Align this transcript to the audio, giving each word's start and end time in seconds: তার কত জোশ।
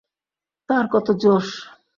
তার 0.69 0.85
কত 0.93 1.07
জোশ। 1.21 1.47